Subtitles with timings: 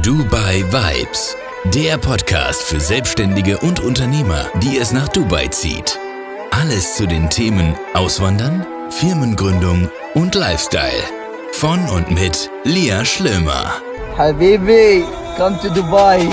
[0.00, 5.98] Dubai Vibes, der Podcast für Selbstständige und Unternehmer, die es nach Dubai zieht.
[6.50, 11.02] Alles zu den Themen Auswandern, Firmengründung und Lifestyle.
[11.52, 13.82] Von und mit Lia Schlömer.
[14.16, 15.04] Habibi,
[15.36, 16.26] come to Dubai.